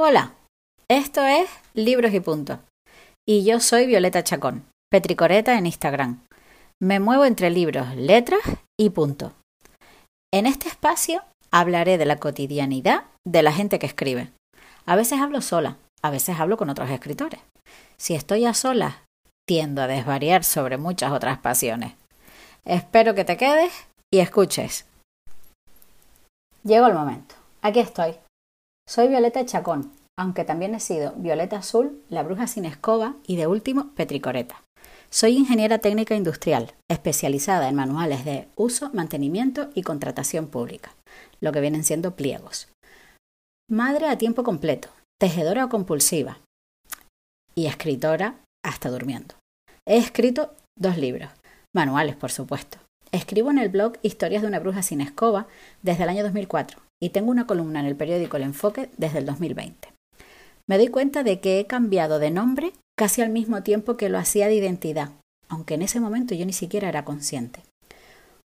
[0.00, 0.32] Hola,
[0.88, 2.60] esto es Libros y Punto.
[3.26, 6.24] Y yo soy Violeta Chacón, Petricoreta en Instagram.
[6.80, 8.42] Me muevo entre libros, letras
[8.78, 9.32] y punto.
[10.32, 14.30] En este espacio hablaré de la cotidianidad de la gente que escribe.
[14.86, 17.40] A veces hablo sola, a veces hablo con otros escritores.
[17.96, 18.98] Si estoy a solas,
[19.48, 21.94] tiendo a desvariar sobre muchas otras pasiones.
[22.64, 23.72] Espero que te quedes
[24.12, 24.86] y escuches.
[26.62, 27.34] Llegó el momento.
[27.62, 28.14] Aquí estoy.
[28.88, 33.46] Soy Violeta Chacón, aunque también he sido Violeta Azul, la bruja sin escoba y de
[33.46, 34.62] último Petricoreta.
[35.10, 40.94] Soy ingeniera técnica industrial, especializada en manuales de uso, mantenimiento y contratación pública,
[41.42, 42.68] lo que vienen siendo pliegos.
[43.70, 44.88] Madre a tiempo completo,
[45.20, 46.38] tejedora compulsiva
[47.54, 49.34] y escritora hasta durmiendo.
[49.86, 51.30] He escrito dos libros,
[51.76, 52.78] manuales por supuesto.
[53.12, 55.46] Escribo en el blog Historias de una bruja sin escoba
[55.82, 59.26] desde el año 2004 y tengo una columna en el periódico El Enfoque desde el
[59.26, 59.88] 2020.
[60.66, 64.18] Me doy cuenta de que he cambiado de nombre casi al mismo tiempo que lo
[64.18, 65.10] hacía de identidad,
[65.48, 67.62] aunque en ese momento yo ni siquiera era consciente.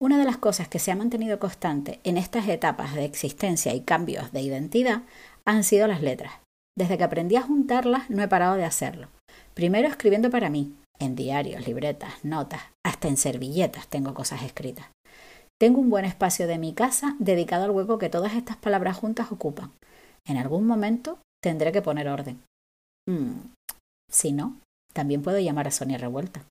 [0.00, 3.80] Una de las cosas que se ha mantenido constante en estas etapas de existencia y
[3.80, 5.02] cambios de identidad
[5.44, 6.32] han sido las letras.
[6.76, 9.08] Desde que aprendí a juntarlas no he parado de hacerlo.
[9.54, 14.86] Primero escribiendo para mí, en diarios, libretas, notas, hasta en servilletas tengo cosas escritas.
[15.58, 19.32] Tengo un buen espacio de mi casa dedicado al hueco que todas estas palabras juntas
[19.32, 19.72] ocupan.
[20.26, 22.42] En algún momento tendré que poner orden.
[23.08, 23.52] Mm,
[24.10, 24.60] si no,
[24.92, 26.44] también puedo llamar a Sonia Revuelta.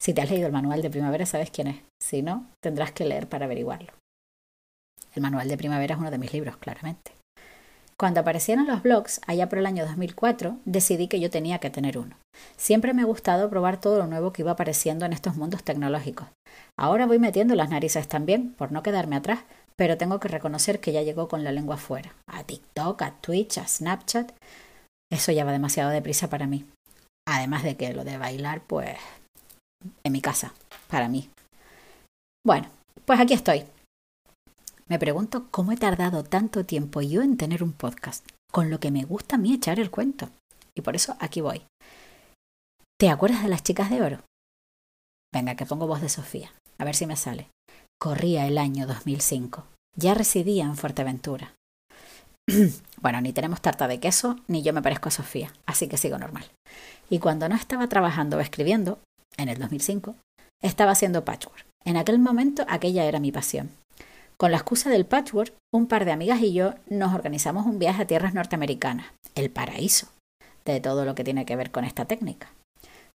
[0.00, 1.82] Si te has leído el manual de primavera, sabes quién es.
[2.02, 3.92] Si no, tendrás que leer para averiguarlo.
[5.14, 7.12] El manual de primavera es uno de mis libros, claramente.
[8.02, 11.98] Cuando aparecieron los blogs, allá por el año 2004, decidí que yo tenía que tener
[11.98, 12.16] uno.
[12.56, 16.26] Siempre me ha gustado probar todo lo nuevo que iba apareciendo en estos mundos tecnológicos.
[16.76, 19.44] Ahora voy metiendo las narices también, por no quedarme atrás,
[19.76, 22.12] pero tengo que reconocer que ya llegó con la lengua afuera.
[22.26, 24.32] A TikTok, a Twitch, a Snapchat.
[25.08, 26.64] Eso ya va demasiado deprisa para mí.
[27.24, 28.96] Además de que lo de bailar, pues,
[30.02, 30.54] en mi casa,
[30.88, 31.30] para mí.
[32.44, 32.68] Bueno,
[33.04, 33.62] pues aquí estoy,
[34.92, 38.90] me pregunto cómo he tardado tanto tiempo yo en tener un podcast, con lo que
[38.90, 40.28] me gusta a mí echar el cuento.
[40.76, 41.62] Y por eso aquí voy.
[43.00, 44.18] ¿Te acuerdas de las chicas de oro?
[45.32, 47.48] Venga, que pongo voz de Sofía, a ver si me sale.
[47.98, 49.64] Corría el año 2005.
[49.96, 51.54] Ya residía en Fuerteventura.
[53.00, 56.18] bueno, ni tenemos tarta de queso, ni yo me parezco a Sofía, así que sigo
[56.18, 56.44] normal.
[57.08, 58.98] Y cuando no estaba trabajando o escribiendo,
[59.38, 60.16] en el 2005,
[60.60, 61.64] estaba haciendo patchwork.
[61.82, 63.70] En aquel momento aquella era mi pasión.
[64.42, 68.02] Con la excusa del patchwork, un par de amigas y yo nos organizamos un viaje
[68.02, 70.08] a tierras norteamericanas, el paraíso
[70.64, 72.50] de todo lo que tiene que ver con esta técnica.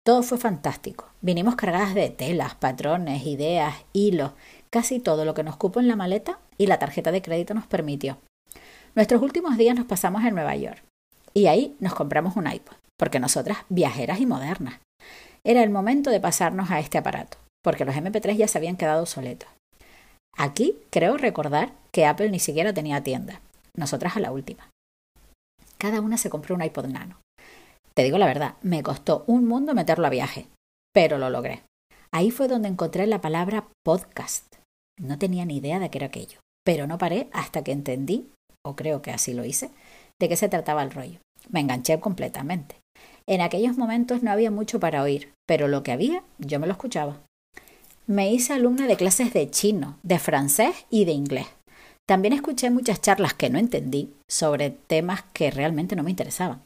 [0.05, 1.07] Todo fue fantástico.
[1.21, 4.33] Vinimos cargadas de telas, patrones, ideas, hilos,
[4.69, 7.67] casi todo lo que nos cupo en la maleta y la tarjeta de crédito nos
[7.67, 8.17] permitió.
[8.93, 10.83] Nuestros últimos días nos pasamos en Nueva York
[11.33, 14.81] y ahí nos compramos un iPod, porque nosotras viajeras y modernas.
[15.45, 19.03] Era el momento de pasarnos a este aparato, porque los MP3 ya se habían quedado
[19.03, 19.47] obsoletos.
[20.37, 23.41] Aquí creo recordar que Apple ni siquiera tenía tienda,
[23.75, 24.69] nosotras a la última.
[25.77, 27.19] Cada una se compró un iPod Nano.
[27.93, 30.47] Te digo la verdad, me costó un mundo meterlo a viaje,
[30.93, 31.63] pero lo logré.
[32.11, 34.55] Ahí fue donde encontré la palabra podcast.
[34.99, 38.29] No tenía ni idea de qué era aquello, pero no paré hasta que entendí,
[38.65, 39.71] o creo que así lo hice,
[40.19, 41.19] de qué se trataba el rollo.
[41.49, 42.77] Me enganché completamente.
[43.27, 46.73] En aquellos momentos no había mucho para oír, pero lo que había yo me lo
[46.73, 47.19] escuchaba.
[48.05, 51.47] Me hice alumna de clases de chino, de francés y de inglés.
[52.05, 56.61] También escuché muchas charlas que no entendí sobre temas que realmente no me interesaban.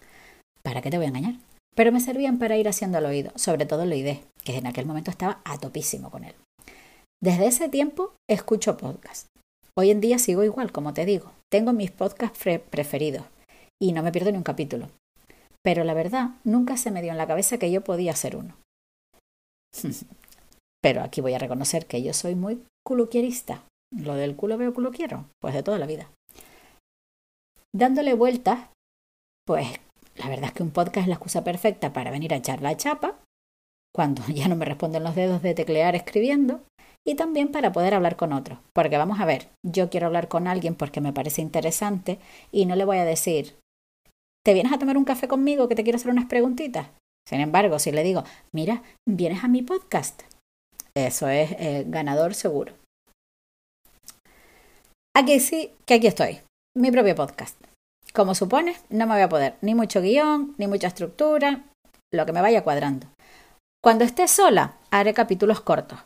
[0.63, 1.35] ¿Para qué te voy a engañar?
[1.75, 4.87] Pero me servían para ir haciendo al oído, sobre todo el oído, que en aquel
[4.87, 6.33] momento estaba a topísimo con él.
[7.21, 9.27] Desde ese tiempo escucho podcasts.
[9.77, 11.31] Hoy en día sigo igual, como te digo.
[11.51, 12.39] Tengo mis podcasts
[12.71, 13.25] preferidos
[13.79, 14.89] y no me pierdo ni un capítulo.
[15.63, 18.55] Pero la verdad, nunca se me dio en la cabeza que yo podía ser uno.
[20.81, 23.63] Pero aquí voy a reconocer que yo soy muy culuquierista.
[23.95, 26.09] Lo del culo veo culo quiero, pues de toda la vida.
[27.73, 28.69] Dándole vueltas,
[29.45, 29.67] pues
[30.17, 32.75] la verdad es que un podcast es la excusa perfecta para venir a echar la
[32.75, 33.19] chapa,
[33.93, 36.61] cuando ya no me responden los dedos de teclear escribiendo,
[37.05, 38.59] y también para poder hablar con otros.
[38.73, 42.19] Porque vamos a ver, yo quiero hablar con alguien porque me parece interesante
[42.52, 43.55] y no le voy a decir,
[44.43, 46.90] ¿te vienes a tomar un café conmigo que te quiero hacer unas preguntitas?
[47.25, 48.23] Sin embargo, si le digo,
[48.53, 50.23] mira, ¿vienes a mi podcast?
[50.97, 52.73] Eso es eh, ganador seguro.
[55.16, 56.40] Aquí sí, que aquí estoy.
[56.76, 57.55] Mi propio podcast.
[58.16, 61.66] Como supones, no me voy a poder ni mucho guion, ni mucha estructura,
[62.11, 63.05] lo que me vaya cuadrando.
[63.84, 65.99] Cuando esté sola, haré capítulos cortos.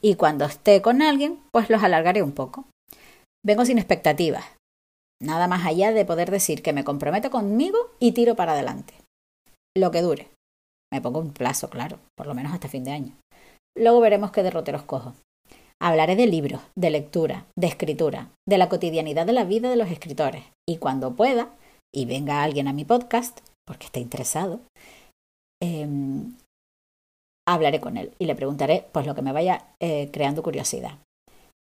[0.00, 2.66] Y cuando esté con alguien, pues los alargaré un poco.
[3.44, 4.44] Vengo sin expectativas.
[5.20, 8.94] Nada más allá de poder decir que me comprometo conmigo y tiro para adelante.
[9.76, 10.28] Lo que dure.
[10.92, 13.16] Me pongo un plazo, claro, por lo menos hasta fin de año.
[13.76, 15.14] Luego veremos qué derroteros cojo.
[15.80, 19.90] Hablaré de libros, de lectura, de escritura, de la cotidianidad de la vida de los
[19.90, 20.44] escritores.
[20.66, 21.50] Y cuando pueda,
[21.94, 24.60] y venga alguien a mi podcast, porque esté interesado,
[25.62, 26.34] em,
[27.46, 30.98] hablaré con él y le preguntaré pues lo que me vaya eh, creando curiosidad.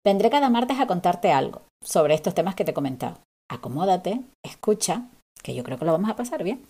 [0.06, 3.18] Vendré cada martes a contarte algo sobre estos temas que te he comentado.
[3.50, 5.08] Acomódate, escucha,
[5.44, 6.66] que yo creo que lo vamos a pasar bien.